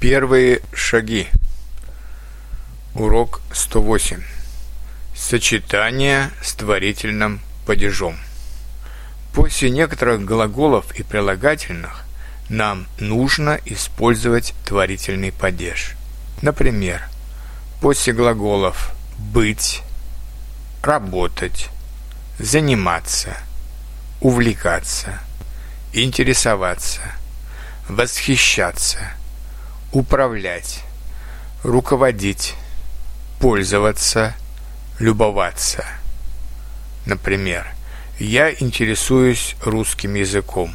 Первые 0.00 0.60
шаги. 0.72 1.26
Урок 2.94 3.40
108. 3.52 4.22
Сочетание 5.16 6.30
с 6.40 6.52
творительным 6.52 7.40
падежом. 7.66 8.16
После 9.34 9.70
некоторых 9.70 10.24
глаголов 10.24 10.94
и 10.94 11.02
прилагательных 11.02 12.04
нам 12.48 12.86
нужно 13.00 13.58
использовать 13.64 14.54
творительный 14.64 15.32
падеж. 15.32 15.96
Например, 16.42 17.02
после 17.80 18.12
глаголов 18.12 18.94
«быть», 19.18 19.82
«работать», 20.80 21.70
«заниматься», 22.38 23.36
«увлекаться», 24.20 25.18
«интересоваться», 25.92 27.00
«восхищаться», 27.88 29.18
управлять, 29.92 30.84
руководить, 31.62 32.54
пользоваться, 33.40 34.34
любоваться. 34.98 35.84
Например, 37.06 37.66
я 38.18 38.52
интересуюсь 38.52 39.56
русским 39.62 40.14
языком. 40.14 40.74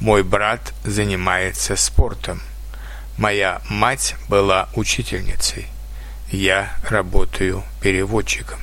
Мой 0.00 0.22
брат 0.22 0.74
занимается 0.84 1.76
спортом. 1.76 2.42
Моя 3.16 3.62
мать 3.70 4.14
была 4.28 4.68
учительницей. 4.74 5.66
Я 6.30 6.76
работаю 6.82 7.62
переводчиком. 7.80 8.58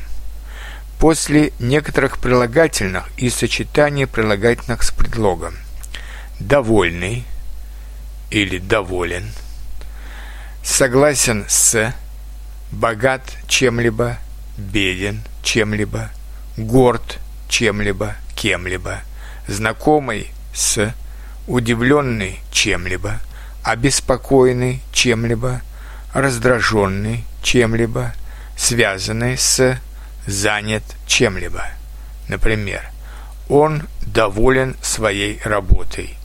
После 0.99 1.51
некоторых 1.59 2.19
прилагательных 2.19 3.09
и 3.17 3.29
сочетаний 3.29 4.05
прилагательных 4.05 4.83
с 4.83 4.91
предлогом 4.91 5.55
довольный 6.39 7.23
или 8.29 8.59
доволен– 8.59 9.31
согласен 10.63 11.45
с, 11.47 11.93
богат 12.71 13.21
чем-либо, 13.47 14.17
беден 14.57 15.21
чем-либо, 15.43 16.09
горд 16.57 17.19
чем-либо, 17.49 18.15
кем-либо, 18.35 19.01
знакомый 19.47 20.31
с, 20.53 20.93
удивленный 21.47 22.39
чем-либо, 22.51 23.19
обеспокоенный 23.63 24.81
чем-либо, 24.93 25.61
раздраженный 26.13 27.25
чем-либо, 27.43 28.13
связанный 28.55 29.37
с, 29.37 29.77
занят 30.25 30.83
чем-либо. 31.05 31.65
Например, 32.29 32.81
он 33.49 33.83
доволен 34.01 34.77
своей 34.81 35.41
работой. 35.43 36.17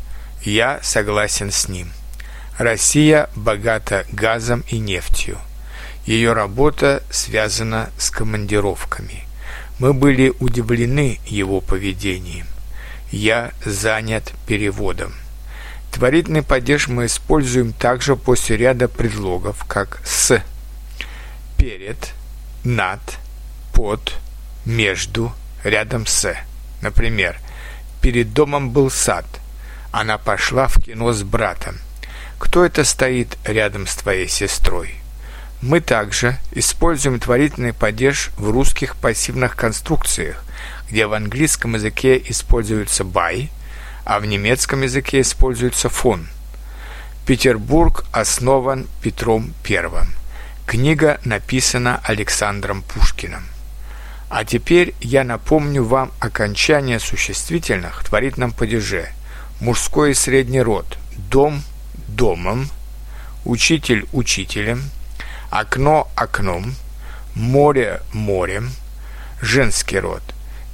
Я 0.43 0.79
согласен 0.83 1.51
с 1.51 1.69
ним. 1.69 1.91
Россия 2.59 3.31
богата 3.37 4.05
газом 4.11 4.65
и 4.67 4.79
нефтью. 4.79 5.39
Ее 6.07 6.33
работа 6.33 7.05
связана 7.09 7.91
с 7.99 8.11
командировками. 8.11 9.23
Мы 9.79 9.95
были 9.95 10.35
удивлены 10.41 11.21
его 11.25 11.61
поведением. 11.61 12.47
Я 13.13 13.53
занят 13.65 14.33
переводом. 14.49 15.15
Творительный 15.93 16.43
падеж 16.43 16.89
мы 16.89 17.07
используем 17.07 17.73
также 17.73 18.17
после 18.17 18.57
ряда 18.57 18.89
предлогов, 18.89 19.65
как 19.65 20.03
«с», 20.05 20.43
«перед», 21.57 22.13
«над», 22.65 23.01
«под», 23.73 24.15
«между», 24.65 25.33
«рядом 25.63 26.07
с». 26.07 26.35
Например, 26.83 27.39
«перед 28.03 28.33
домом 28.33 28.71
был 28.71 28.91
сад», 28.91 29.27
она 29.93 30.19
пошла 30.19 30.67
в 30.67 30.83
кино 30.83 31.13
с 31.13 31.23
братом– 31.23 31.79
кто 32.39 32.65
это 32.65 32.85
стоит 32.85 33.37
рядом 33.45 33.87
с 33.87 33.97
твоей 33.97 34.29
сестрой? 34.29 34.95
Мы 35.61 35.81
также 35.81 36.39
используем 36.53 37.19
творительный 37.19 37.73
падеж 37.73 38.31
в 38.37 38.51
русских 38.51 38.97
пассивных 38.97 39.57
конструкциях, 39.57 40.45
где 40.89 41.07
в 41.07 41.15
английском 41.15 41.75
языке 41.75 42.17
используется 42.17 43.03
by, 43.03 43.49
а 44.05 44.21
в 44.21 44.27
немецком 44.27 44.83
языке 44.83 45.21
используется 45.21 45.89
von. 45.89 46.27
Петербург 47.27 48.05
основан 48.13 48.87
Петром 49.03 49.53
I. 49.69 50.07
Книга 50.65 51.21
написана 51.25 52.01
Александром 52.05 52.83
Пушкиным. 52.83 53.43
А 54.31 54.45
теперь 54.45 54.95
я 55.01 55.25
напомню 55.25 55.83
вам 55.83 56.13
окончание 56.21 57.01
существительных 57.01 58.01
в 58.01 58.09
творительном 58.09 58.53
падеже. 58.53 59.09
Мужской 59.61 60.13
и 60.13 60.15
средний 60.15 60.63
род, 60.63 60.99
дом– 61.17 61.63
домом, 62.09 62.69
учитель 63.45 64.07
учителем, 64.13 64.83
окно 65.51 66.11
окном, 66.17 66.75
море 67.35 68.01
морем, 68.13 68.71
женский 69.41 69.99
род, 69.99 70.23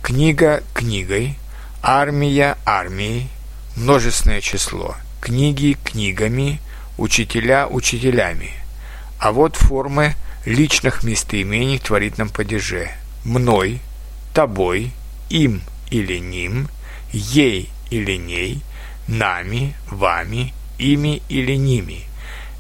книга 0.03 0.63
книгой, 0.73 1.39
армия 1.83 2.57
армией, 2.65 3.29
множественное 3.77 4.41
число, 4.41 4.97
книги 5.21 5.77
книгами, 5.85 6.61
учителя 6.97 7.69
учителями. 7.69 8.53
А 9.19 9.33
вот 9.33 9.57
формы 9.57 10.15
личных 10.45 11.03
местоимений 11.03 11.79
в 11.79 11.83
творительном 11.83 12.29
падеже. 12.29 12.91
Мной, 13.25 13.81
тобой, 14.35 14.93
им 15.31 15.63
или 15.91 16.19
ним, 16.19 16.69
ей 17.13 17.71
или 17.91 18.17
ней, 18.17 18.63
нами, 19.09 19.75
вами, 19.91 20.53
ими 20.79 21.23
или 21.29 21.55
ними. 21.55 22.05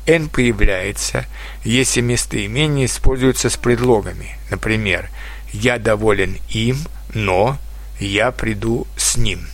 «Н» 0.07 0.29
появляется, 0.29 1.25
если 1.63 2.01
местоимение 2.01 2.87
используется 2.87 3.49
с 3.49 3.57
предлогами. 3.57 4.37
Например, 4.51 5.09
«Я 5.53 5.79
доволен 5.79 6.37
им, 6.51 6.79
но 7.15 7.59
я 7.99 8.31
приду 8.31 8.87
с 8.97 9.17
ним». 9.17 9.47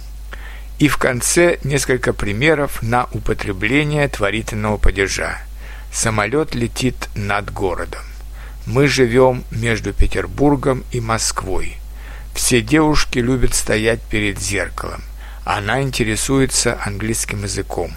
И 0.81 0.88
в 0.88 0.97
конце 0.97 1.59
несколько 1.62 2.12
примеров 2.12 2.82
на 2.82 3.06
употребление 3.12 4.09
творительного 4.09 4.78
падежа. 4.78 5.38
Самолет 5.92 6.54
летит 6.54 7.09
над 7.15 7.53
городом. 7.53 8.03
Мы 8.66 8.88
живем 8.88 9.44
между 9.50 9.92
Петербургом 9.92 10.84
и 10.91 11.00
Москвой. 11.00 11.77
Все 12.34 12.60
девушки 12.62 13.19
любят 13.19 13.54
стоять 13.54 14.00
перед 14.00 14.41
зеркалом. 14.41 15.03
Она 15.44 15.82
интересуется 15.82 16.78
английским 16.84 17.42
языком. 17.42 17.92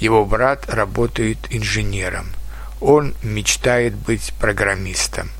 Его 0.00 0.24
брат 0.24 0.68
работает 0.68 1.38
инженером. 1.50 2.32
Он 2.80 3.14
мечтает 3.22 3.94
быть 3.94 4.32
программистом. 4.40 5.30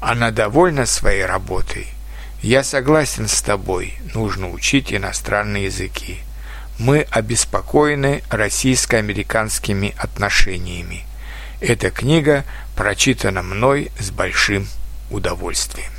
Она 0.00 0.30
довольна 0.30 0.86
своей 0.86 1.26
работой. 1.26 1.86
Я 2.42 2.64
согласен 2.64 3.28
с 3.28 3.42
тобой, 3.42 3.94
нужно 4.14 4.50
учить 4.50 4.92
иностранные 4.92 5.64
языки. 5.64 6.20
Мы 6.78 7.06
обеспокоены 7.10 8.22
российско-американскими 8.30 9.94
отношениями. 9.98 11.04
Эта 11.60 11.90
книга 11.90 12.44
прочитана 12.74 13.42
мной 13.42 13.90
с 13.98 14.10
большим 14.10 14.66
удовольствием. 15.10 15.95